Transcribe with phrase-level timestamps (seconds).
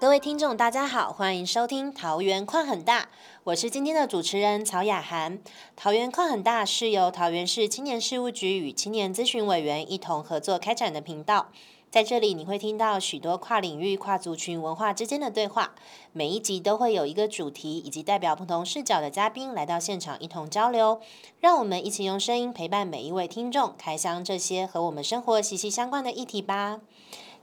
[0.00, 3.02] 各位听众，大家好，欢迎收听《桃园矿很大》，
[3.42, 5.40] 我是今天的主持人曹雅涵。
[5.74, 11.48] 桃园矿很大是由桃园市青年事务局与青年咨询委员一同合作开展的频道，
[11.90, 15.74] 在这里你会听到许多跨领域、跨族群文化之间的对话。
[16.12, 21.00] 每一集都会有一个主题，以及代表不同视角的嘉宾来到现场一同交流。
[21.40, 26.78] 让我们一起用声音陪伴每一位听众，开箱这些和我们生活息息相关的议题吧。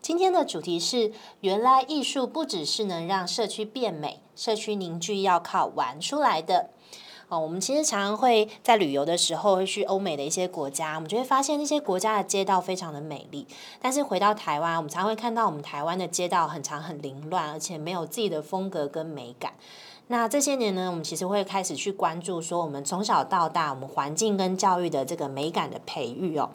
[0.06, 6.70] 今天的主题是：原来艺术不只是能让社区变美，社区凝聚要靠玩出来的。
[7.28, 13.48] 哦，我们其实常常会在旅游的时候会去欧美的一些国家，我们就会发现那些国家的街道非常的美丽。
[13.82, 19.54] 但是回到台湾，我们常会看到我们台湾的街道很长很凌乱，而且没有自己的风格跟美感。
[20.08, 26.52] 那这些年呢，我们其实会开始去关注说，我们从小到大，我们环境跟教育的这个美感的培育哦。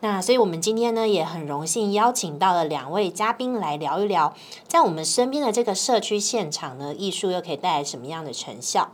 [0.00, 4.34] 那所以，我们今天呢，也很荣幸邀请到了两位嘉宾来聊一聊，
[4.68, 8.92] 在我们身边的这个社区现场呢，艺术又可以带来什么样的成效？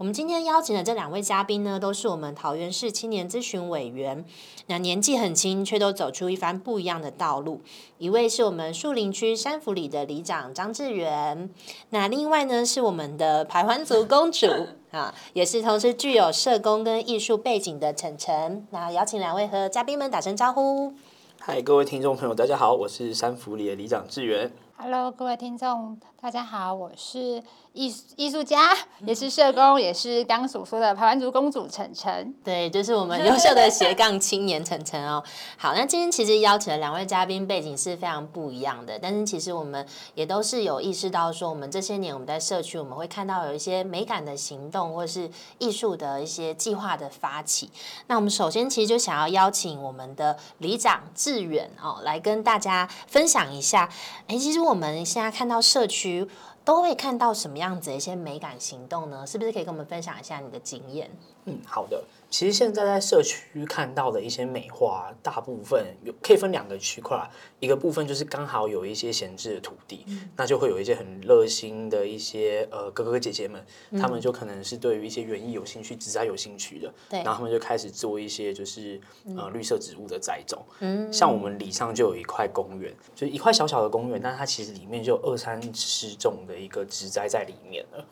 [0.00, 4.24] 我们今天邀请的这两位嘉宾呢，都是我们桃园市青年咨询委员，
[4.66, 7.60] 那年纪很轻，却都走出一番不一样的道路。
[7.98, 11.50] 一位是我们树林区山福里的里长张志源，
[11.90, 14.46] 那另外呢是我们的排湾族公主
[14.90, 18.66] 啊，也是同时具有社工跟艺术背景的晨晨。
[18.70, 20.94] 那邀请两位和嘉宾们打声招呼。
[21.38, 24.50] 嗨，各位听众朋友，大家好，我是山福里的里长志源。
[24.78, 27.42] Hello，各位听众，大家好，我是。
[27.72, 28.76] 艺艺术家
[29.06, 32.34] 也是社工，也是刚所说的排湾族公主晨晨。
[32.42, 35.22] 对，就是我们优秀的斜杠青年晨晨哦。
[35.56, 47.70] 好，那今天其实邀请的两位嘉宾背景是非常不一样的，但是其实我们也都是有意识到说，我们这些年我们在社区，我们会看到有一些美感的行动，或是艺术的一些计划的发起。
[48.08, 53.88] 那我们首先其实就想要邀请我们的里长志远哦，来跟大家分享一下。
[54.26, 56.28] 哎，其实我们现在看到社区。
[56.64, 59.26] 都会看到什么样子的一些美感行动呢？
[59.26, 61.10] 是不是可以跟我们分享一下你的经验？
[61.44, 62.04] 嗯，好的。
[62.28, 67.28] 其实现在在社区看到的一些美化，大部分有可以分两个区块，
[67.58, 70.06] 一个部分就是刚好有一些闲置的土地，
[70.36, 73.60] 那就会有一些很热心的一些呃哥哥姐姐们，
[74.00, 79.00] 他们就可能是对于一些园艺有兴趣、植栽有兴趣的，对，然后他们就开始做一些就是
[79.36, 80.64] 呃绿色植物的栽种。
[80.78, 88.06] 嗯，像我们里上就有一块公园，就是一块小小的公园，但它其实里面就有二三十种的一个植栽在里面了。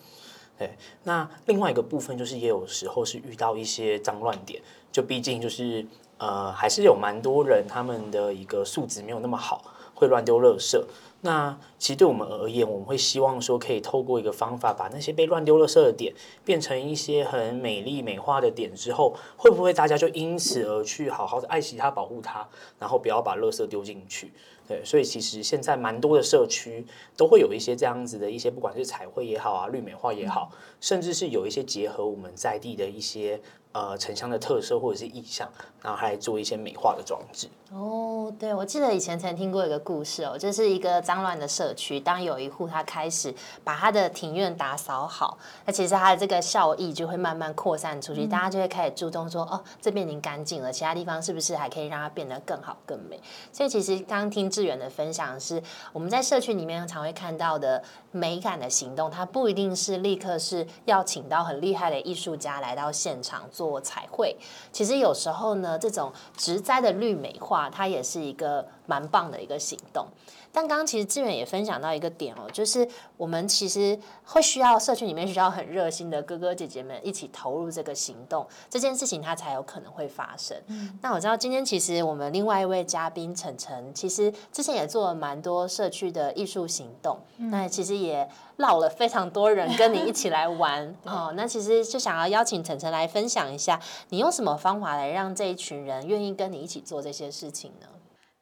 [0.58, 4.60] 对，那另外一个部分就是也有时候是遇到一些脏乱点，
[4.90, 5.86] 就毕竟就是
[6.18, 9.62] 呃，还是有蛮多人他们的一个素质没有那么好，
[9.94, 10.76] 会乱丢垃圾。
[11.20, 16.14] 那其实对我们而言，我们会希望说可以透过一个方法，把那些被乱丢垃圾的点
[16.44, 22.46] 变成一些很美丽美化的点之后，会不会大家就因此而去好好的爱惜它、保护它，
[22.78, 24.32] 然后不要把垃圾丢进去？
[24.68, 26.84] 对，所以其实现在蛮多的社区
[27.16, 33.40] 都会有一些这样子的一些，不管是彩绘也好啊，绿美化也好，甚至是有一些结合我们在地的一些。
[33.78, 35.48] 呃，城乡的特色或者是意象，
[35.80, 37.48] 然后还做一些美化的装置。
[37.70, 53.20] 哦，对，我记得以前曾听过一个故事哦，就是一个脏乱的社区，当有一户他开始把他的庭院打扫好，那其实他的这个效益就会慢慢扩散出去，大家就会开始注重说，哦，这边已经干净了，其他地方是不是还可以让它变得更好更美？
[53.52, 55.62] 所以其实刚刚听志远的分享是，
[55.92, 63.67] 我们在社区里面常会看到的美感的行动，它不一定是立刻是要请到很厉害的艺术家来到现场做。
[63.68, 64.36] 我彩绘，
[64.72, 70.06] 其实有时候呢，这种植栽的绿美化，它也是一个蛮棒的一个行动。
[70.50, 72.88] 但刚刚其实志远也分享到一个点哦，就是
[73.18, 80.56] 我们其实会需要社区里面需要很热心的哥哥姐姐们一起投入这个行动，这件事情它才有可能会发生。
[81.02, 88.28] 那我知道今天其实我们另外一位嘉宾晨晨，其实之前也做了蛮多社区的艺术行动，那其实也。
[88.58, 97.86] 绕了非常多人跟你一起来玩 哦，那其实就想要邀请晨晨来分享一下，你用什么方法来让这一群人愿意跟你一起做这些事情呢？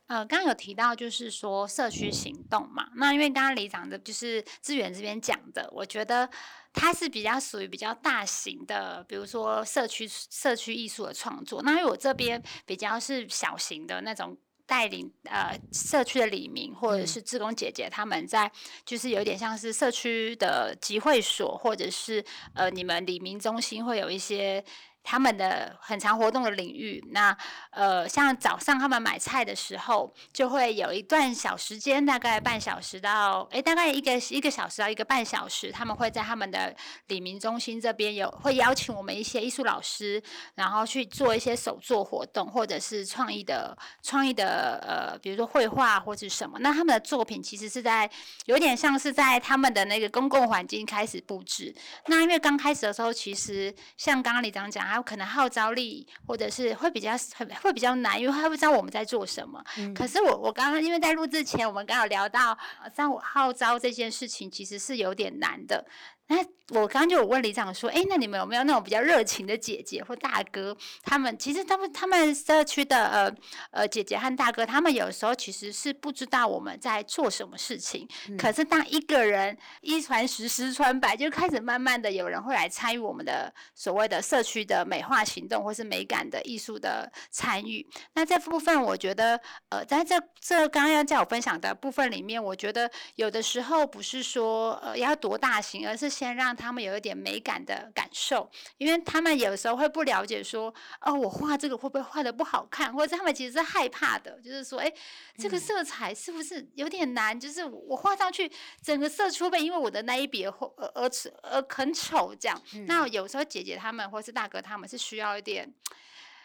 [0.07, 6.29] 呃，刚刚有提到就是说社区行动嘛，那因为刚刚李长的就是资源这边讲的，我觉得
[6.73, 14.37] 它是比较属于比较大型的，比如说社区社区艺术的创作，那因为我这边比较是小型的那种。
[14.69, 18.51] 带领呃社区的李明或者是志工姐姐，他们在
[18.85, 24.65] 就是有点像是社区的集会所，或者是呃你们李明中心会有一些
[25.07, 27.03] 他们的很常活动的领域。
[27.13, 27.35] 那
[27.71, 36.75] 呃，像早上他们买菜的时候，就会有一段小时间，大概半小时到哎，大概一个一个小时到一个半小时，他们会在他们的
[37.07, 40.21] 李明中心这边有会邀请我们一些艺术老师，
[40.57, 46.59] 然后去做一些手作活动，或者是创意的创意的呃，比如说绘画或者什么。
[46.59, 48.11] 那他们的作品其实是在
[48.47, 51.73] 有点像是在他们的那个公共环境开始布置。
[52.07, 59.63] 那因为刚开始的时候，其实像刚刚李长讲，还有可能号召力或者是会比较很会比较难，因为他不知道我们在做什么。
[59.95, 62.57] 可是我我刚刚因为在录制前，我们刚好聊到
[62.95, 65.87] 像我号召这件事情，其实是有点难的。
[66.29, 66.37] 那
[66.71, 70.77] 我刚刚就有问李长说，哎，那你们有没有那种比较热情的姐姐或大哥？
[71.05, 73.33] 他们其实他们他们社区的呃
[73.71, 78.09] 呃姐姐和大哥，他们有时候其实是不知道我们在做什么事情。
[78.37, 87.87] 可是当一个人一传十，十传百，就开始慢慢的有人会来参与我们的所谓的社区的美化行动，或是美感的艺术的参与。
[88.15, 104.91] 那这部分我觉得，呃，在这这刚刚要叫我分享的部分里面，我觉得有的时候不是说呃要多大型，而是先让他们有一点美感的感受，因为他们有时候会不了解说，哦，我画这个会不会画的不好看，或者他们其实是害怕的，就是说，哎，
[105.37, 107.39] 这个色彩是不是有点难？
[107.39, 111.11] 就是我画上去，整个色出被因为我的那一笔而而而
[111.43, 112.59] 而很丑这样。
[112.87, 115.71] 那有时候姐姐他们或是大哥他们是需要一点，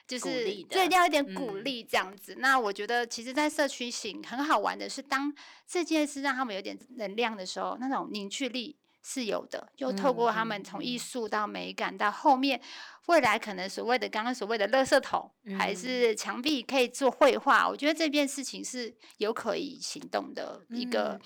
[0.06, 2.36] 就是对，要一点鼓励这样子。
[2.40, 5.34] 那我觉得，其实，在社区型很好玩的是，当
[5.66, 8.76] 这件事让他们有点能量的时候，那种凝聚力。
[9.04, 12.62] 是有的，就透过他们从艺术到美感到后面，
[13.08, 21.20] 未来可能所谓的刚刚所谓的垃圾桶，还是墙壁可以做绘画，我觉得这件事情是有可以行动的一个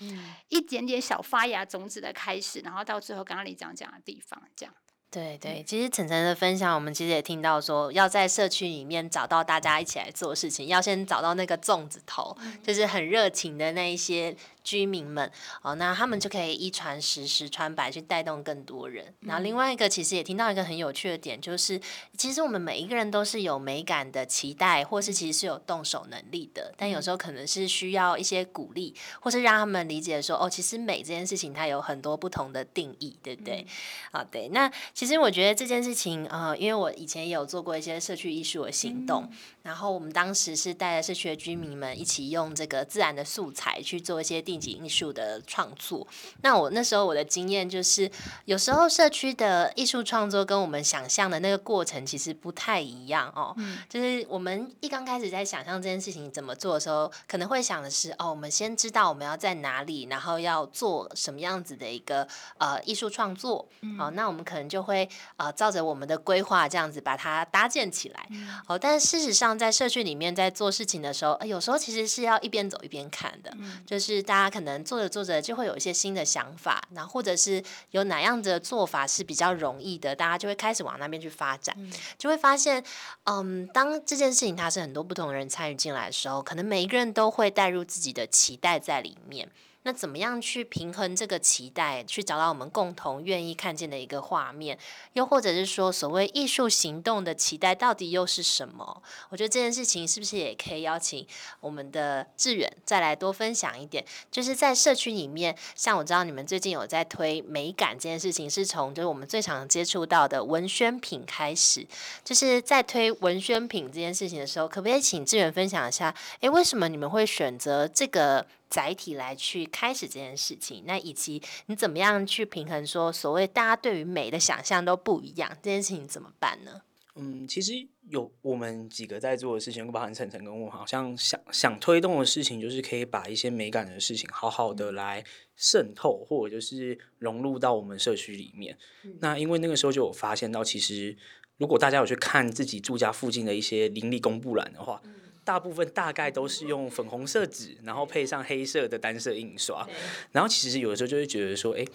[0.48, 4.74] 一点点小发芽种子的开始，然后到最后刚刚你讲讲的地方，这样。
[5.08, 14.36] 对对，其实晨晨的分享，我们其实也听到说，要在社区里面找到大家一起来做事情，要先找到那个粽子头，就是很热情的那一些。
[14.66, 15.30] 居民们
[15.62, 19.14] 哦，那他们就可以一传十，十传百，去带动更多人。
[19.20, 21.80] 然后另外一个，其实也听到一个很有趣的点，就是
[22.18, 26.74] 其实我们每一个人都是有美感的期待，或是其实是有动手能力的。
[26.76, 33.64] 但有时候可能是需要一些鼓励，或是让他们理解说，哦，其实美这件事情它有很多不同的定义，对不对？
[34.10, 34.48] 啊，对。
[34.48, 39.30] 那其实我觉得这件事情，呃，因为我以前也有做过一些社区艺术的行动，
[39.62, 44.76] 然后我们当时是带着社区的居民们一起用这个自然的素材去做一些定。
[44.86, 46.06] 艺术的创作，
[46.42, 48.08] 那我那时候我的经验就是，
[48.44, 53.52] 有时候社区的艺术创作跟我们想象的那个过程其实不太一样哦。
[53.56, 62.26] 嗯，就是我们一刚开始在想象这件事情怎么做的时候，可能会想的是，哦，我们先知道我们要在哪里，然后要做什么样子的一个
[62.58, 63.68] 呃艺术创作。
[63.98, 68.28] 好，那我们可能就会呃照着我们的规划这样子把它搭建起来。
[68.68, 73.52] 哦，但事实上在社区里面在做事情的时候，有时候其实是要一边走一边看的，
[73.84, 74.45] 就是大家。
[74.50, 81.76] 可能做着做着就会有一些新的想法，然后或者是有哪样的做法是比较容易的，大家就会开始往那边去发展，
[82.18, 82.82] 就会发现，
[83.24, 89.48] 嗯，当这件事情它是很多不同的人参与进来的时候，可能每一个人都会带入自己的期待在里面。
[89.86, 94.76] 那怎么样去平衡这个期待，去找到我们共同愿意看见的一个画面？
[95.12, 99.00] 又或者是说，所谓艺术行动的期待到底又是什么？
[99.28, 101.24] 我觉得这件事情是不是也可以邀请
[101.60, 104.04] 我们的志远再来多分享一点？
[104.28, 111.86] 就是在社区里面，像我知道你们最近有在推美感这件事情，是从就是我们最常接触到的文宣品开始，
[112.24, 116.12] 就是在推文宣品这件事情的时候，可不可以请志远分享一下？
[116.40, 118.44] 诶，为什么你们会选择这个？
[118.68, 126.82] 载体来去开始这件事情，那以及你怎么样去平衡说所谓大家对于美的想象都不一样，这件事情怎么办呢？
[127.18, 127.72] 嗯，其实
[128.10, 135.24] 有我们几个在做的事情，包含晨晨跟我好像想想推动的事情，就是可以把一些美感的事情好好的来
[135.56, 138.76] 渗透，或者就是融入到我们社区里面。
[139.20, 141.16] 那因为那个时候就有发现到，其实
[141.56, 145.00] 如果大家有去看自己住家附近的一些邻里公布栏的话。
[145.46, 149.88] 大部分大概都是用粉红色纸，然后配上黑色的单色印刷，
[150.32, 151.86] 然后其实有的时候就会觉得说，哎。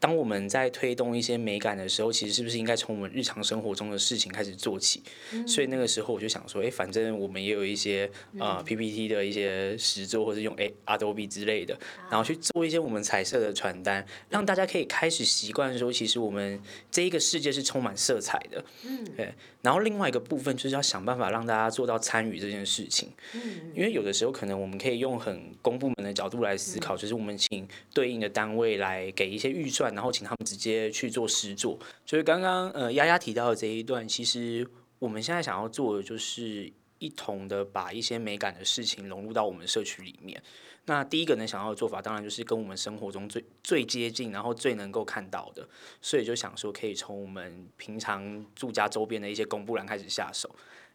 [0.00, 5.02] 当我们在推动一些美感的时候，其实是不是应该从我们日常生活中的事情开始做起？
[5.46, 11.76] 所以那个时候我就想说，哎，反正我们也有一些呃 PPT 的一些实作，或者用哎 Adobe 之类的，
[12.10, 18.64] 然后去做一些我们彩色的传单，让大家可以开始习惯说，其实我们这一个世界是充满色彩的。
[18.84, 19.34] 嗯，对。
[19.60, 23.10] 然后另外一个部分就是要想办法让大家做到参与这件事情。
[23.34, 29.87] 嗯，因为有的时候可能我们可以用很公部门的角度来思考，就是我们请对应的单位来给一些预算。
[29.94, 34.66] 然后请他们直接去做实作，所以刚刚呃丫丫提到的这一段，其实
[34.98, 40.42] 我们现在想要做的就是一同的把一些美感的事情融入到我们社区里面。
[40.86, 45.68] 那第一个能，想要的做法当然就是跟我们生活中最最接近，然后最能够看到的，
[46.00, 50.50] 所以就想说可以从我们平常住家周边的一些公布栏开始下手。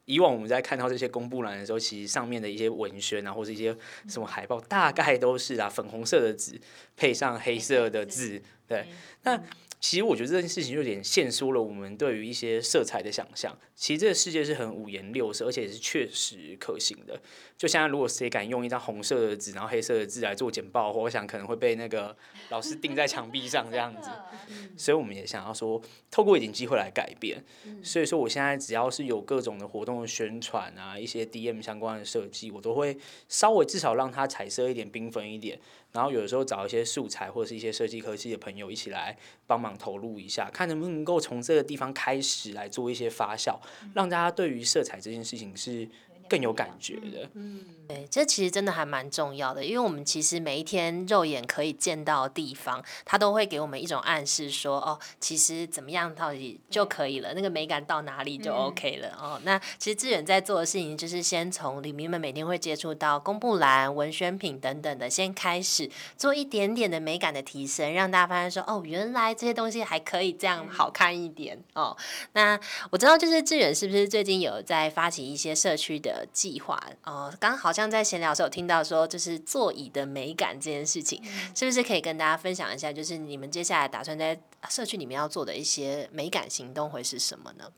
[0.05, 3.73] 以往我们在看到这些公布栏的时候，其实上面的一些文宣啊，或者一些
[4.09, 6.59] 什么海报，大概都是啊粉红色的纸
[6.97, 8.41] 配上黑色的字，
[8.74, 8.88] 对，
[9.24, 9.44] 那。
[9.80, 13.53] 其实我觉得这件事情有点限缩了我们对于一些色彩的想象。
[13.75, 17.22] 其实这个世界是很五颜六色，而且是确实可行的。
[17.58, 22.15] 就现在如果谁敢用一张红色的纸，然后黑色的字来做简报，我想可能会被那个
[22.48, 24.10] 老师钉在墙壁上这样子。
[24.77, 27.44] 所以我们也想要说，透过一点机会来改变。
[27.84, 35.60] 所以说，我现在只要是有各种的活动的宣传啊，一些 DM 相关的设计，我都会稍微至少让它彩色一点、缤纷一点。
[35.92, 39.12] 然后有的时候找一些素材或者是一些设计科技的朋友一起来
[39.46, 43.60] 帮忙投入一下，看能不能够从这个地方开始来做一些发酵，
[43.93, 45.88] 让大家对于色彩这件事情是。
[46.33, 59.39] 更有感觉的，嗯，对，这其实真的还蛮重要的，因为我们其实每一天肉眼可以见到的地方，它都会给我们一种暗示，说哦，其实怎么样到底就可以了，那个美感到哪里就 OK 了哦。
[59.43, 65.87] 那其实志远在做的事情，就是先从里面们每天会接触到公布栏、文宣品等等的，先开始
[66.17, 71.95] 做一点点的美感的提升，让大家发现说，哦，原来这些东西还可以这样好看一点哦。
[72.31, 72.59] 那
[72.89, 76.23] 我知道，就是志远是不是最近有在发起一些社区的。
[76.27, 81.22] 计划哦，刚好像在闲聊的时候有听到说，就是座椅的美感这件事情，
[81.56, 82.94] 是不是可以跟大家分享一下？
[82.94, 84.39] 就是你们接下来打算在
[84.70, 87.72] 社区里面要做的一些美感行动会是什么呢？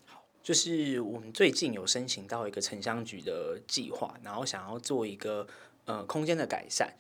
[0.44, 5.48] 就是我们最近有申请到一个城乡局的计划，然后想要做一个
[5.86, 6.94] 呃空间的改善。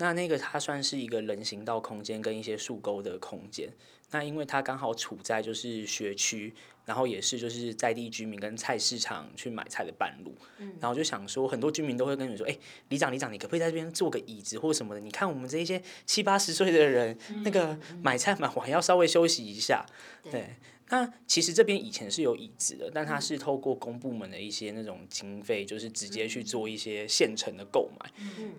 [0.00, 3.72] 那那个它算是一个人行道空间跟一些树沟的空间。
[4.10, 6.54] 那因为它刚好处在就是学区。
[6.88, 10.34] 然后也是就是在地居民跟菜市场去买菜的半路，
[10.80, 15.00] 然后就想说，很多居民都会跟你说，哎，里长里长，你可不可以在这边做个椅子或什么的？
[15.02, 19.84] 你看我们这一些七八十岁的人，那个买菜买完要稍微休息一下，
[20.30, 20.56] 对。
[20.90, 28.10] 那其实这边以前是有椅子的，但它是透过公部门的一些那种经费，就是直接去做一些现成的购买。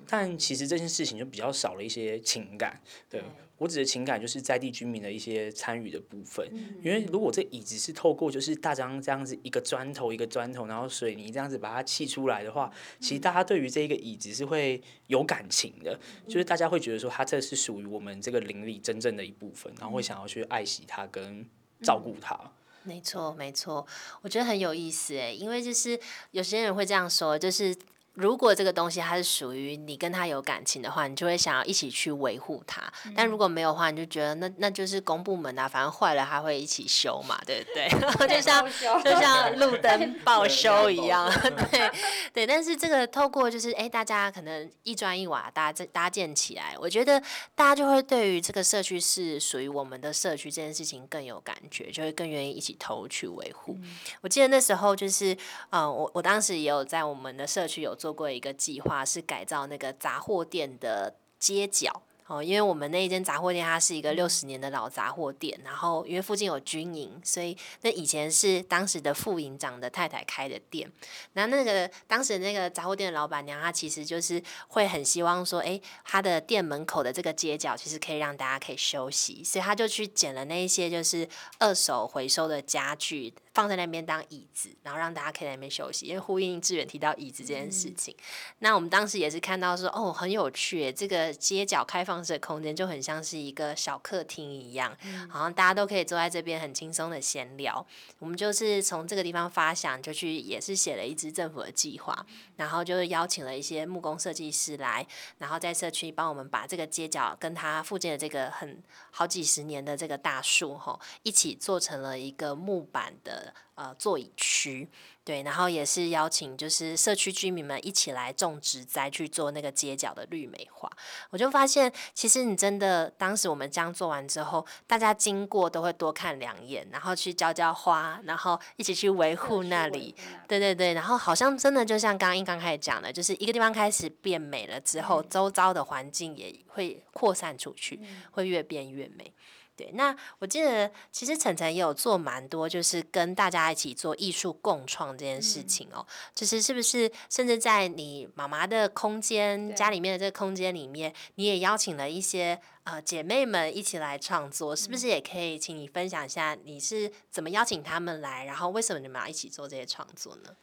[0.07, 3.21] 但其实这件事情就比较少了一些情感，对。
[3.59, 6.49] 我指的情感就是在地居民的一些参与的部分，
[6.81, 12.71] 因为如果这椅子是透过就是大张这样子一个砖头一个砖头，然后水泥这样子把它砌出来的话，
[13.01, 21.45] 其实大家对于这个椅子是会有感情的，就是大家会觉得说它这是属于我们这个邻里真正的一部分，然后会想要去爱惜它跟
[21.81, 22.39] 照顾他。
[22.83, 23.85] 没错，没错，
[24.21, 25.99] 我觉得很有意思诶，因为就是
[26.31, 27.75] 有些人会这样说，就是。
[28.19, 32.83] 如果这个东西它是属于你跟他有感情的话，你就会想要一起去维护它。
[33.15, 37.87] 但如果没有的话，你就觉得那那就是公部门啊，反正坏了还会一起修嘛，对不对？
[38.27, 38.69] 就像
[39.01, 41.31] 就像路灯报修一样，
[41.71, 41.89] 对
[42.33, 42.45] 对。
[42.45, 47.17] 但是这个透过就是哎，大家可能一砖一瓦搭这搭建起来，我觉得
[47.55, 53.77] 大家就会对于这个社区是属于我们的社区这件事情更有感觉，就会更愿意一起投去维护。
[54.19, 55.37] 我记得那时候就是
[55.69, 58.08] 嗯，我我当时也有在我们的社区有做。
[58.09, 62.01] 做过一个计划，是改造那个杂货店的街角。
[62.29, 70.87] 哦，因为我们那一间杂货店，它是一个六十年的老杂货店，然后因为附近有军营，所以那以前是当时的副营长的太太开的店。
[71.33, 86.05] 那那个当时那个杂货店的老板娘，她其实就是会很希望说，哎，她的店门口的这个街角其实可以让大家可以休息，所以她就去捡了那一些就是二手回收的家具，放在那边当椅子，然后让大家可以在那边休息。
[86.05, 88.15] 因为呼应志远提到椅子这件事情，
[88.59, 92.18] 那我们当时也是看到说，哦，很有趣，这个街角开放。
[92.27, 94.95] 的空间就很像是一个小客厅一样，
[95.29, 97.85] 好像大家都可以坐在这边很轻松的闲聊。
[98.19, 102.25] 我们就是从这个地方发想，就去也是写了一支政府的计划，
[102.57, 105.05] 然后就是邀请了一些木工设计师来，
[105.37, 114.89] 然后在社区帮我们把这个街角跟它附近的这个很好几十年的这个大树吼，一起做成了一个木板的呃座椅区。
[115.29, 120.89] 对，然后也是邀请就是社区居民们一起来种植栽去做那个街角的绿美化。
[121.29, 130.15] 我就发现，其实你真的当时我们这样做完之后，大家经过都会多看两眼，然后去浇浇花，然后一起去维护那里。
[130.47, 137.99] 对对对，然后好像真的就像刚刚一刚开始讲的，就是一个地方开始变美了之后，周遭的环境也会扩散出去，
[138.31, 139.31] 会越变越美。
[139.79, 146.05] 对，那我记得其实晨晨也有做蛮多，就是跟大家一起做艺术共创这件事情哦。
[146.35, 160.53] 就是是不是甚至在你妈妈的空间、家里面的这个空间里面，你也邀请了一些呃姐妹们一起来创作，是不是也可以请你分享一下你是怎么邀请他们来，然后为什么你们要一起做这些创作呢？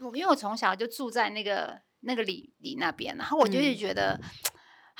[0.00, 4.20] 我因为我从小就住在那个那个里里那边，然后我就是觉得。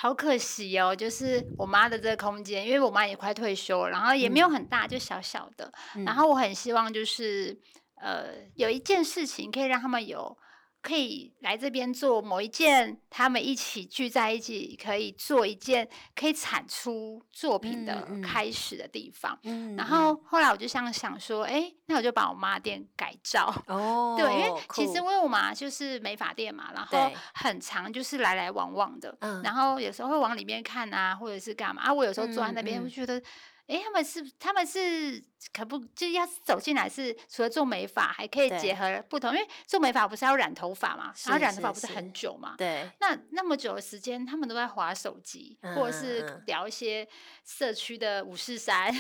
[0.01, 5.73] 好可惜哦，就是我妈的这个空间，因为我妈也快退休了，然后也没有很大，就小小的。
[6.07, 7.59] 然后我很希望就是，
[7.97, 10.39] 呃，有一件事情可以让他们有。
[10.81, 19.39] 可以来这边做某一件，他们一起聚在一起，可以做一件可以产出作品的开始的地方。
[19.77, 23.53] 然后后来我就想想说，哎，那我就把我妈店改造。
[23.67, 29.17] 哦， 对，因为其实因为我妈就是美发店嘛，然后很长，就是来来往往的。
[29.43, 31.93] 然后有时候会往里面看啊，或者是干嘛啊？
[31.93, 33.23] 我有时候坐在那边，会觉得。
[33.69, 42.91] 哎，他们是他们是可不就要走进来是除了做美发，还可以结合不同，因为做美发不是要染头发嘛，然后染头发不是很久嘛，对。
[43.01, 47.07] 那那么久的时间，他们都在划手机，或者是聊一些
[47.45, 48.93] 社区的五四三，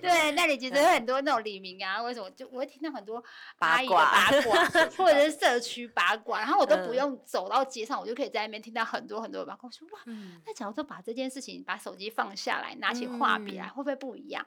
[0.00, 3.24] 对，那里其实有很多那种李明啊，为什么就我会听到很多
[3.58, 4.66] 八卦八卦，
[4.98, 9.66] 或者是社区八卦，然后我都不用走到街上，我就可以在那边听到很多很多八卦。
[9.66, 10.00] 我说哇，
[10.44, 13.84] 那假如说把这件事情，把手机放下来，拿起画笔来，会不。
[13.84, 14.44] 会不一样。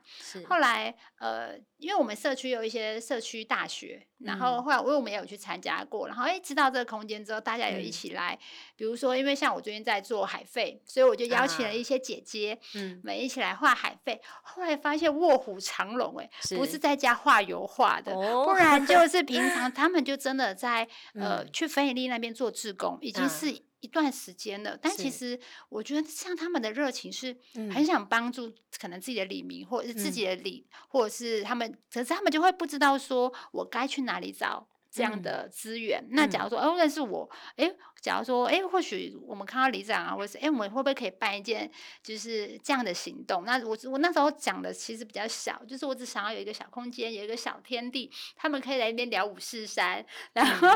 [0.49, 8.37] 后来，呃，因为我们社区有一些社区大学，然后后来，因为我们也有去参加过，然后哎，知道这个空间之后，大家有一起来，
[8.75, 14.21] 比如说，因为像我最近在做海费，所以我就邀请了一些姐姐，嗯，们一起来画海费。
[14.43, 19.07] 后来发现卧虎藏龙，哎，不是在家画油画的，不然就。
[19.07, 23.66] 是平常他们就真的在呃去芬利那边做志工，已经是。
[23.79, 34.67] 一段时间了，但其实我觉得像他们的热情是很想帮助可能自己的李明或者是自己的李，或者是他们，可是他们就会不知道说我该去哪里找。
[34.97, 41.69] 这样的资源，那假如说哦认识我，哎，假如说哎，或许我们看到里长啊，或者是哎，我们会不会可以办一件
[42.01, 43.43] 就是这样的行动？
[43.45, 50.67] 那我我那时候讲的其实比较小，就是我只想要有一个小空间，有一个小天地，他们可以来那边聊五四三，然后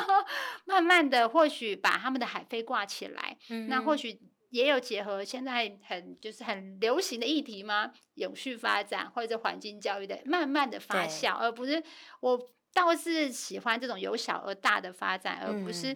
[0.66, 3.36] 慢慢的或许把他们的海飞挂起来，
[3.68, 4.20] 那或许
[4.52, 7.92] 也有结合现在很就是很流行的议题吗？
[8.16, 11.82] 永续发展或者环境教育的慢慢的发酵，而不是
[12.20, 12.52] 我。
[12.74, 15.96] 倒是喜欢这种由小而大的发展，而不是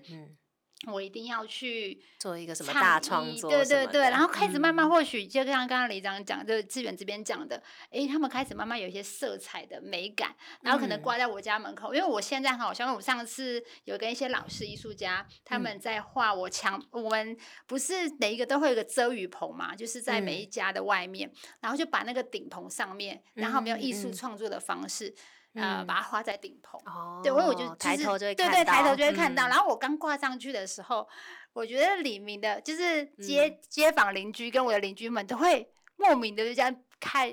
[0.91, 3.50] 我一定要去做一个什么大创作。
[3.50, 11.93] 对对对，然后开始慢慢，或许就像刚刚李长讲，就志远这边讲的，哎，他们开始慢慢有一些色彩的美感，然后可能挂在我家门口。
[11.93, 25.15] 因为我现在好像我上次有跟一些老师、艺术家他们在画我墙，我们不是每一个都会有个遮雨棚嘛，就是在每一家的外面，然后就把那个顶棚上面，然后我们用艺术创作的方式。
[25.56, 26.80] 呃，把它画在顶棚，
[27.24, 29.48] 对，因为我就抬头就会对对，抬头就会看到。
[29.48, 31.08] 然后我刚挂上去的时候，
[31.54, 37.30] 我觉得李明的，就是街街坊邻居跟我的邻居们都会莫名的就这样看，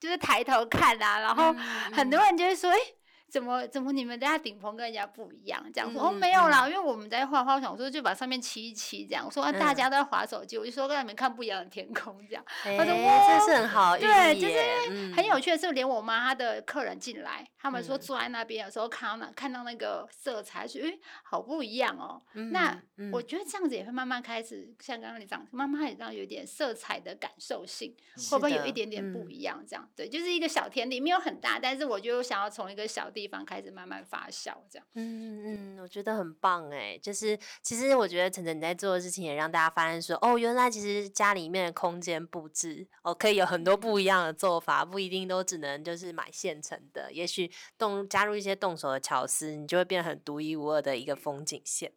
[0.00, 1.20] 就是抬头看啊。
[1.20, 1.54] 然后
[1.92, 2.78] 很多人就会说，哎。
[3.30, 5.62] 怎么怎么你们家顶棚跟人家不一样？
[5.72, 12.42] 这样说哦没有啦，因为我们在画画，我想说就把上面漆一漆，这样我说啊大家都在划手机，我就说让你们看不一样的天空，这样。
[12.64, 22.22] 他说哇，这是很好，对，就是很有趣的是，连我妈她的客人进来，他们说坐在那边有时候看到那看到那个色彩，说哎好不一样哦。
[22.50, 22.80] 那
[23.12, 27.94] 我觉得这样子也会慢慢开始，像刚刚你讲，慢慢也让有点色彩的感受性，
[28.30, 29.62] 会不会有一点点不一样？
[29.68, 33.10] 这样对，就是一个小天地，没有很大，但是我就想要从一个小。
[33.18, 34.86] 地方开始慢慢发酵，这样。
[34.94, 51.92] 嗯嗯，我觉得很棒哎，就是其实我觉得晨晨你在做的事情也让大家发现说，哦，原来其实家里面的空间布置哦，可以有很多不一样的做法，不一定都只能就是买现成的，也许动加入一些动手的巧思，你就会变得很独一无二的一个风景线。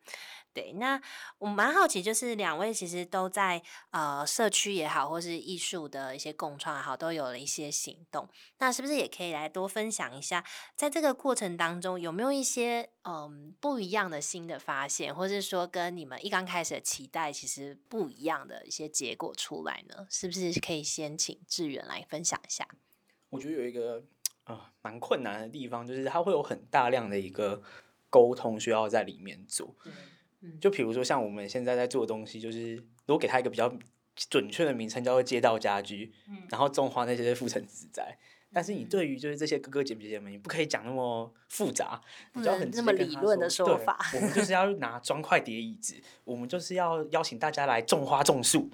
[0.54, 1.02] 对，那
[1.38, 3.62] 我蛮好奇，就是两位其实都在
[3.92, 8.28] 呃社区也好，或是艺术的一些共创也好，都有了一些行动。
[8.58, 10.44] 那是不是也可以来多分享一下，
[10.76, 20.06] 在这个过程当中有没有一些嗯不一样的新的发现，或是说跟你们一刚开始的期待其实不一样的一些结果出来呢？
[20.10, 22.68] 是不是可以先请志远来分享一下？
[23.30, 24.04] 我觉得有一个
[24.44, 27.64] 啊蛮困难的地方，就是它会有很大量的一个
[28.10, 29.74] 沟通需要在里面做。
[30.60, 33.72] 就比如说，像我们现在在做的东西，就是如果给他一个比较
[34.30, 36.12] 准确的名称，叫做街道家居，
[36.50, 38.18] 然后种花那些是复成植栽，
[38.52, 42.02] 但是你对于就是这些哥哥姐姐姐们，你不可以讲那么复杂，
[42.34, 48.70] 你就要很那么理论的说法我们就是要拿砖块叠椅子，我们就是要邀请大家来种花种树，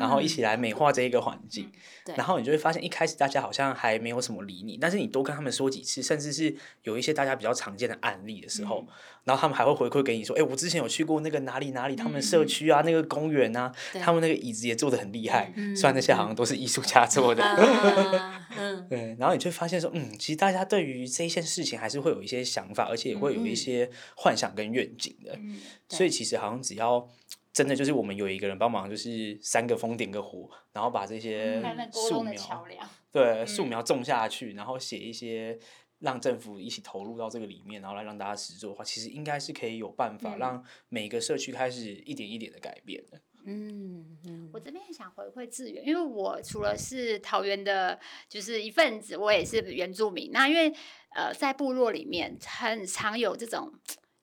[0.00, 1.66] 然后一起来美化这一个环境。
[1.66, 1.72] 嗯
[2.06, 2.14] 对。
[2.16, 8.66] 然后你就会发现，一开始大家好像还没有什么理你，但是你多跟他们说几次，甚至是有一些大家比较常见的案例的时嗯。
[8.66, 8.86] 候，
[9.24, 13.70] 然后他们还会回馈给你说：“哎，我之前有去过那个哪里哪里，他们嗯社区啊，那个公园啊，
[14.02, 15.52] 他们那个椅子也做的很厉害。
[15.54, 25.34] 嗯虽然那些好像都是艺术家做的，啊嗯 对，然后你就会发现说，嗯，其实大家对于这一件事情还是会有一些想法，而且也会有一嗯些幻想跟愿景的。
[25.36, 25.58] 嗯
[25.90, 27.06] 所以其实好像只要
[27.52, 31.62] 真的就是我们有一个人帮忙，就是三个风点个火，然后把这些
[32.08, 35.58] 树苗，梁，对树嗯苗种下去，然后写一些。
[36.00, 43.20] 让政府一起投入到这个里面，然后来让大家实做的话，其实应该是可以有办法嗯让每个社区开始一点一点的改变的。
[43.44, 50.30] 嗯嗯我这边也想回馈志源，因为我除了是桃园的，就是一份子，我也是原住民。
[50.32, 50.72] 那因为
[51.14, 53.70] 呃，在部落里面很常有这种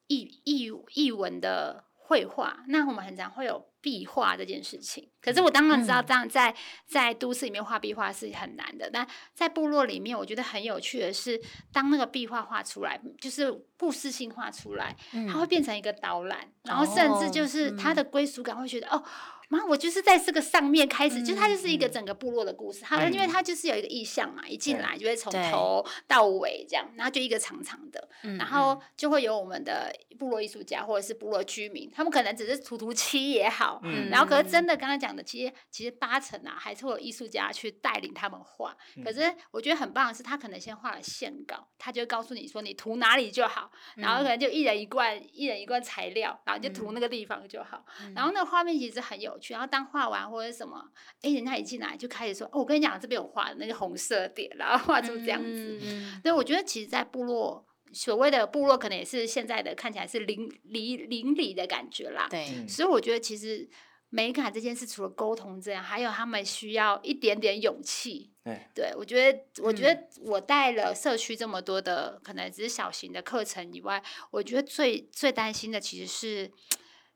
[0.08, 5.06] 异异异文的绘画，那我们很常会有壁画这件事情。
[5.20, 6.54] 可是我当然知道，嗯这样在
[6.86, 11.38] 在都市里面画壁画是很难的，但在部落里面，我觉得很有趣的是，
[11.70, 14.96] 当那个壁画画出来，就是故事性画出来，
[15.30, 19.04] 它会变成一个导览，然后甚至就哦是它嗯的归属感会觉得、哦。
[19.48, 22.80] 妈，我就是在这个上面开始，就是它就是一个嗯整个部落的故事。
[22.82, 38.76] 它、因为它就是有一个意象嘛，一进来就会从头到尾这样，然后就一个长长的，嗯然后就会有我们的部落艺术家或者是部落居民，他们可能只是涂涂漆也好，嗯然后可是真的刚刚讲的，其实其实八成啊，还是会有艺术家去带领他们画。
[39.02, 44.18] 可是我觉得很棒的是，他可能先画了线稿，他就告诉你说你涂哪里就好，然后。
[44.18, 47.82] 可能就一人一罐，一人一罐材料，然后就涂那个地方就好。
[48.14, 50.82] 然后那个画面其实很有趣，然后当画完或者什么，
[51.22, 55.78] 哎，人家一进来就开始说，哦，我跟你讲，这边有画的那个红色点，然后画出这样子。
[55.82, 62.26] 嗯所以我觉得，其实，在部落所谓的部落，可能也是现在的看起来是邻邻邻里的感觉啦。
[62.28, 63.68] 对嗯所以我觉得，其实
[64.10, 68.32] 美感这件事，除了沟通这样，还有他们需要一点点勇气。
[68.42, 76.50] 对，对，我觉得，我觉嗯得我带了社区这么多的，可能只是小型的课程以外，我觉得最最担心的其实是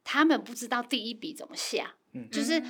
[0.05, 1.95] 他们不知道第一笔怎么下。
[2.13, 2.29] 嗯。
[2.31, 2.63] 就是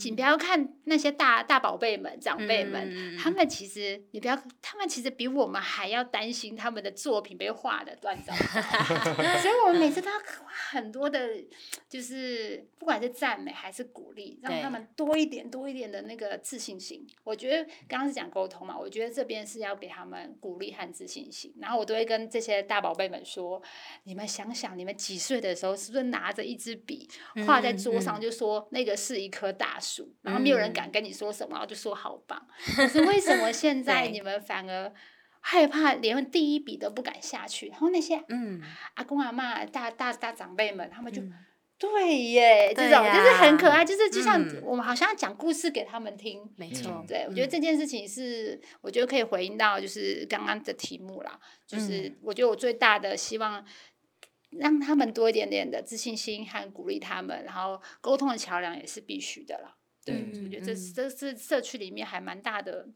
[0.00, 11.28] 请不要看那些大大宝贝们、长辈们，他们其实你不要，他们其实比我们还要担心他们的作品被画的乱糟糟， 所以我们每次都要花很多的，
[11.88, 17.06] 就是不管是赞美还是鼓励，让他们多一点、多一点的那个自信心。
[17.22, 23.62] 我觉得刚刚是讲沟通嘛，我觉得这边是要给他们鼓励和自信心，然后我都会跟这些大宝贝们说，
[24.04, 27.08] 你们想想，你们几岁的时候是不是拿着一支笔
[27.46, 29.89] 画在桌上，就说那个是一棵大树，
[30.22, 32.46] 然后没有人嗯敢跟你说什么，然后就说好棒。
[32.76, 34.92] 可是为什么现在你们反而
[35.40, 37.68] 害怕，连第一笔都不敢下去？
[37.68, 38.60] 然后那些嗯
[38.94, 41.22] 阿公阿妈、大大大长辈们，他们就。
[41.22, 41.32] 嗯
[41.80, 53.64] 对耶，这对种就是很可爱，就是就像嗯我们好像讲故事给他们听，没错嗯，对，我觉得嗯这件事情是，我觉得可以回应到就是刚刚的题目啦，就是嗯我觉得我最大的希望，
[54.50, 59.74] 让他们多一点点的自信心和鼓励他们，然后沟通的桥梁也是必须的啦。
[60.04, 60.92] 对，嗯我觉得这嗯。
[60.94, 62.92] 这是社区里面还蛮大的对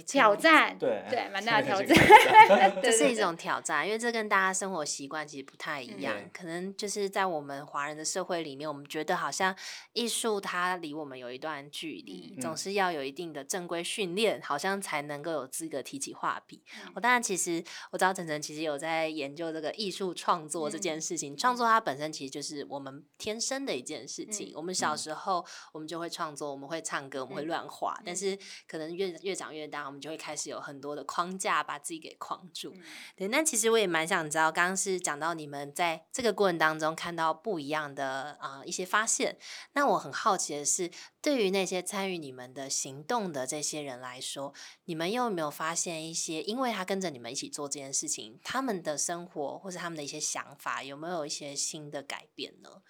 [0.00, 1.96] 挑战，对对，蛮大的挑战
[2.82, 6.14] 这是一种挑战，因为这跟大家生活习惯其实不太一样。
[6.16, 9.54] 嗯可能就是在我们华人的社会里面，我们觉得好像
[9.92, 16.62] 艺术它离我们有一段距离，嗯总是要有一定的正规训练，好像才能够有资格提起画笔。
[16.84, 24.50] 嗯我当然其实我知道晨晨其实有在研究这个艺术创作这件嗯事情，创作它本身其实就是我们天生的一件事情。
[24.50, 32.72] 嗯我们小嗯时候我们就会创作，我们会唱歌，我们会嗯乱画，但嗯是可能越越长越大，我们就会开始有很多的框架把自己给框住。
[32.74, 32.82] 嗯
[33.16, 39.38] 对，那其实我也蛮想知道，刚刚是讲到你们在这个过程当中看到不一样的啊、呃一些发现。
[39.72, 40.90] 那我很好奇的是，
[41.20, 44.52] 对于那些参与你们的行动的这些人来说，
[44.84, 52.82] 你们有没有发现一些，因为他跟着你们一起做这件事情，他们的生活或是他们的一些想法，有没有一些新的改变呢？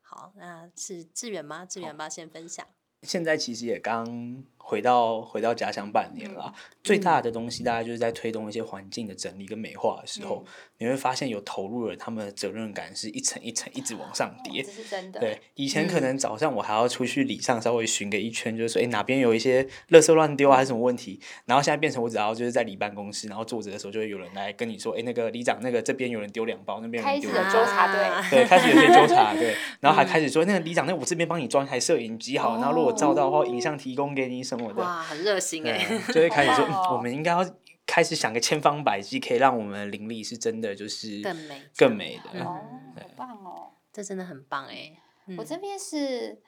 [0.00, 1.66] 好，那是志远吗？
[1.66, 2.66] 志远要不要先分享？
[3.02, 6.52] 现在其实也刚回到回到家乡半年了，
[6.82, 10.44] 最大的东西大概就是在推动一些环境的整理跟美化的时候，
[10.78, 14.64] 你会发现有投入的人，他们的责任感是一层一层一直往上叠。
[14.64, 15.20] 这是真的。
[15.20, 21.20] 对，以前可嗯能早上我还要出去里上稍微巡个一圈，就是说，哎，哪边有一些垃圾乱丢啊，还是什么问题？
[21.44, 27.72] 然后现在变成我只要就是在里办公室，然后坐着的时候，就会有人来跟你说，哎，那个里长，那个这边有人丢两包，那边有人丢两包开始有纠。
[27.72, 37.44] 察队啊对，开始有些纠察，对， 然后还开始说那个里长，那我这边帮你装一台摄影机好了，然后如果照到的话，影像提供给你什什么的，哇，很热心哎、对，就会开始说，我们应该要
[37.86, 42.44] 开始想个千方百计，可以让我们的邻里是真的就是更美更美的。
[42.44, 43.70] 哦，嗯好棒哦！
[43.92, 44.92] 这真的很棒哎、
[45.26, 46.40] 嗯我这边是，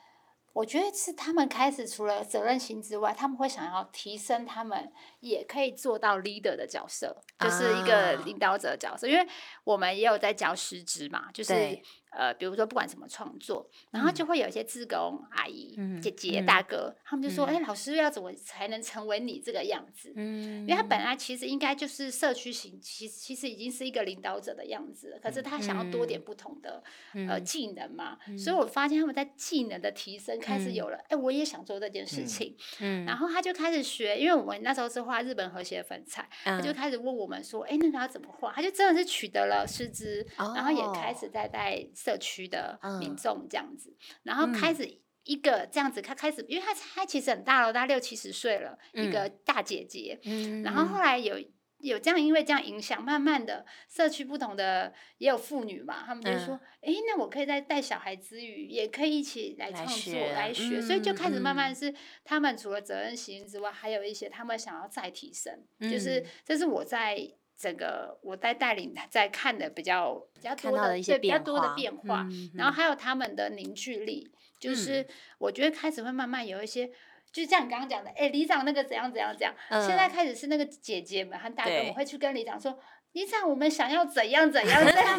[0.52, 4.90] 我觉得是他们开始除了责任心之外，他们会想要提升他们
[5.20, 9.06] 也可以做到 leader 的角色，就是一个啊领导者的角色。
[9.08, 9.26] 因为
[9.64, 30.74] 我们也有在教师资嘛，就是对呃，比如说不管什么创作，然后就会有一些志工阿姨、嗯姐姐、嗯大哥，他们就说：“嗯哎、老师要怎么才能成为你这个样子？”嗯，因为他本来其实应该就是社区型，其实其实已经是一个领导者的样子了，可是他想要多点不同的、呃嗯技能嘛，所以我发现他们在技能的提升开始嗯。
[30.74, 33.18] 有了，哎、我也想做这件事情，嗯然。
[33.18, 36.74] 后他就开始学，因为我们那时候是画日本和谐粉彩，他就嗯。
[36.74, 38.52] 开始问我们说，哎、那个要怎么画？
[38.52, 41.30] 他就真的是取得了师资，然后也开始哦。
[41.32, 43.16] 在带社区的民嗯。
[43.16, 44.76] 众这样子，然后开嗯。
[44.76, 45.00] 始。
[45.24, 50.62] 一个这样子，他开始，因为他他其实很大了，他六七十岁了，一个大姐姐，嗯。
[50.62, 51.02] 然后后。
[51.02, 51.38] 来有
[51.80, 56.94] 有这样，因为这样影响，慢慢的社区不同的也有妇女嘛，他们就说，嗯。
[56.94, 66.26] 诶，那我可以在带小孩之余，也可以一起来来创作学来学，所以就开始慢嗯慢是他们除了责任心之外，还有一些他们想要再提升，就是嗯。
[66.42, 67.34] 这是我在。
[67.58, 75.06] 整个我在带领在看的比较比较多看的一些对比较变多的化变化，嗯然后还有他们的凝聚力，就是。
[75.38, 76.90] 我觉得开始会慢慢有一些，
[77.32, 79.54] 就像你刚刚讲的，哎，里长那个怎样怎样怎样，
[79.86, 81.84] 现在嗯开始是那个姐姐们和大哥对。
[81.84, 82.78] 们会去跟里长说。
[83.12, 85.18] 里长，我们想要怎样怎样怎样？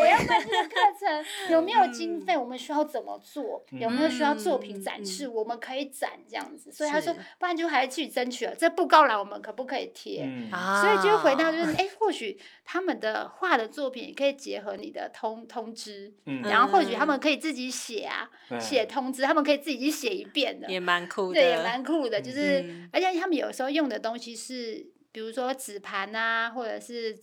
[0.00, 2.36] 我要办这个课程，有没有经费？
[2.36, 3.64] 我们需要怎么做？
[3.72, 5.26] 有没有需要作品展示？
[5.26, 6.70] 嗯我们可以展这样子。
[6.70, 8.54] 所以他说，不然就还去争取了。
[8.54, 10.28] 这布告栏我们可不可以贴？
[10.50, 22.20] 所以就回到就是，哎、或许他们的画的作品也可以结合你的通通知，嗯然后或许他嗯们可以自己写啊，对写通知，他们可以自己去写一遍的，也蛮酷的，对，也蛮酷的。
[22.20, 27.18] 就是，嗯而且他们有时候用的东西是，比如说纸盘啊，或者是。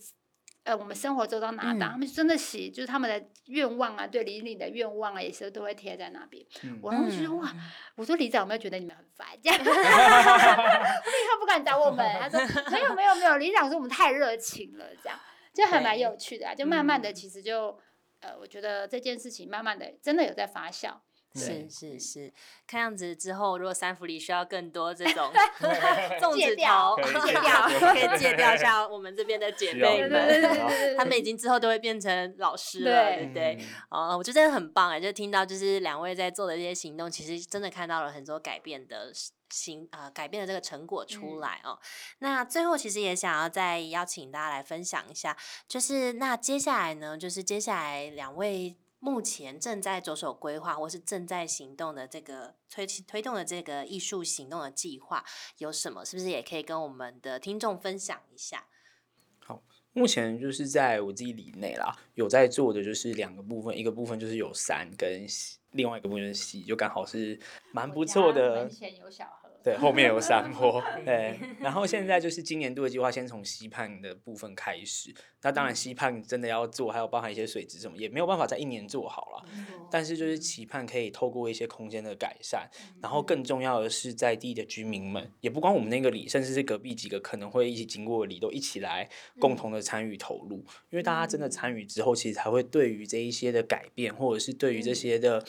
[0.66, 6.44] 呃，我们生活周遭拿到，嗯他们真的写，就是他们的愿望啊，对李李的愿望啊，也是都会贴在那边。
[6.64, 7.54] 嗯我然后就觉得嗯哇，
[7.94, 9.28] 我说李长有没有觉得你们很烦？
[9.40, 12.04] 这样，我立刻不敢找我们。
[12.18, 12.40] 他说
[12.72, 15.16] 没有没有没有，李长说我们太热情了，这样
[15.54, 16.52] 就还蛮有趣的、啊。
[16.52, 17.78] 就慢慢的，嗯其实就
[18.18, 20.92] 呃，我觉得这件事情慢慢的真的有在发酵。
[21.36, 22.32] 是是是，
[22.66, 25.30] 看样子之后，如果三福里需要更多这种
[26.20, 33.58] 粽子头，可以戒掉可以戒掉一下我们这边的姐妹们，他们已经之后都会变成老师了，对对不对？
[33.90, 39.12] 哦，我觉得真的很棒哎，就听到就是两位在做的这些行动，其实真的看到了很多改变的
[39.50, 41.78] 行呃改变的这个成果出嗯来哦。
[42.18, 45.36] 那最后其实也想要再邀请大家来分享一下，
[45.68, 48.76] 就是那接下来呢，就是接下来两位。
[48.98, 55.24] 目前正在着手规划或是正在行动的这个推推动的这个艺术行动的计划
[55.58, 56.04] 有什么？
[56.04, 58.66] 是不是也可以跟我们的听众分享一下？
[59.38, 67.38] 好目前就是在我自己里内啦，有在做的就是两个部分，一个部分就是有山跟溪，另外一个部分是溪，就刚好是
[67.72, 68.70] 蛮不错的门。
[68.70, 69.45] 前有小河。
[69.66, 71.36] 对， 后面有山坡，对。
[71.58, 75.12] 然后现在就是今年度的计划，先从溪畔的部分开始。
[75.42, 79.44] 那当然，溪畔真的要做，还有包含一些水质什么，也没有办法在一年做好了。
[79.90, 82.70] 但是就是期盼可以透过一些空间的改善，
[83.02, 89.08] 然后更重要的是在地的居民们，也不光我们那个里，甚至是隔壁几个可能会一起经过的里，都一起来
[89.40, 90.58] 共同的参与投入。
[90.90, 95.44] 因为大家真的参与之后，其实才会对于这一些的改变，或者是对于这些的。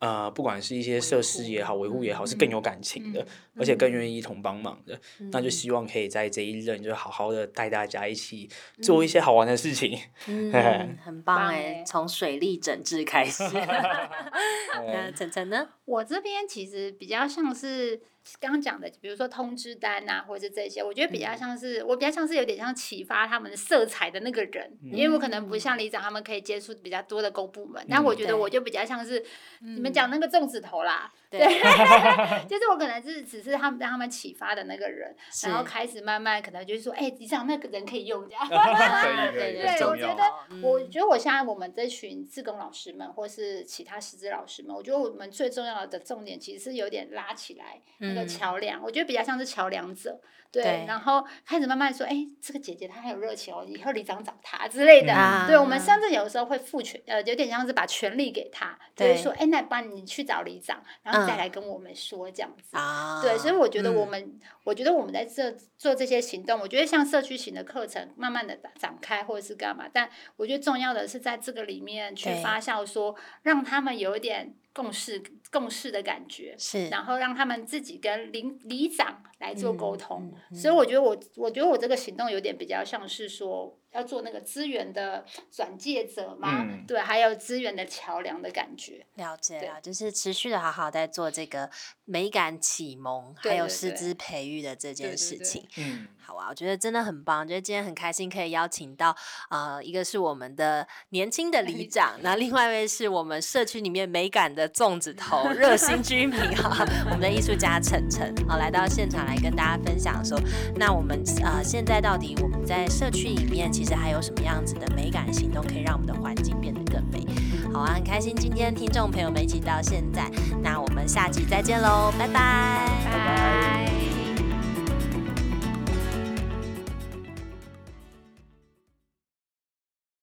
[0.00, 4.98] 呃，不管是一些设施也好，维护也好，是更有感情的，而且更愿意一同帮忙的。
[5.32, 8.48] 那就希望可以在这一任，就好好的带大家一起
[8.80, 9.98] 做一些好玩的事情。
[10.26, 13.42] 嗯嘿嘿，很 棒棒哎欸，从水利整治开始。
[14.86, 15.68] 那晨晨呢？
[15.84, 18.00] 我这边其实比较像是
[18.40, 29.24] 刚刚讲的，比如说通知单啊，或者是这些，我觉得比较像是、我比较像是有点像启发他们色彩的那个人，因为我可能不像李长他们可以接触比较多的公部门，但我觉得我就比较像是
[29.60, 31.40] 你们讲那个粽子头啦，对，
[32.48, 35.14] 就是我可能是只是他们让他们启发的那个人，
[35.44, 38.48] 然后开始慢慢可能就是说，哎、你想那个人可以用这样。
[38.48, 48.28] 对对对，我觉得，嗯我觉得我现在我们这群自工老师们，或是其他师资老师们，我觉得我们最重要的重点其实是有点拉起来那个嗯。
[48.28, 50.20] 桥梁，我觉得比较像是桥梁者，
[50.52, 50.84] 对，对。
[50.86, 64.08] 然后开始慢慢说，哎，这个姐姐她很有热情哦，以后里长找她之类的，啊对，我们甚至有的时候会赋权，呃，有点像是把权力给她，就是说，哎，那帮你去找里长，然后再嗯来跟我们说这样子，啊，对，所以我觉得我嗯。
[64.08, 80.32] 们，我觉得我们在这做这些行动，我觉得像社区型的课程，慢慢的展展开或者是干嘛，但我觉得重要的是在这个里面去发酵说，让他们有一点共事共事的感觉，是，然后让他们自己跟里里长来做沟嗯通。
[80.52, 89.04] 嗯所以我觉得我我觉得我这个行动有点比较像是说要做那个资源的转介者嘛，嗯对，还有资源的桥梁的感觉。
[89.14, 91.68] 了解了，就是持续的好好在做这个
[92.04, 95.66] 美感启蒙，还有师资培育的这件对对对事情。
[95.78, 99.16] 嗯，好啊，我觉得真的很棒，觉得今天很开心可以邀请到
[99.48, 110.38] 呃，一个是我们的年轻的里长，那另外一位是我们社区里面美感的粽子头热心居民哈，我们的艺术家晨晨，好来到现场来跟大家分享说，
[110.76, 117.26] 那我们呃现在到底我们在社区里面其实还有什么样子的美感行动可以让我们的环境变得更美？
[117.72, 120.30] 好啊，很开心今天听众朋友们一起到现在，
[120.62, 123.97] 那我们下集再见喽，拜拜拜。